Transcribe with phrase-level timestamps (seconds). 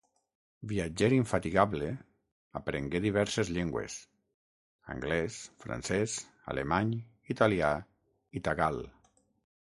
[0.69, 1.89] Viatger infatigable,
[2.61, 3.99] aprengué diverses llengües:
[4.95, 6.19] anglès, francès,
[6.55, 6.99] alemany,
[7.37, 7.73] italià
[8.41, 8.85] i tagal.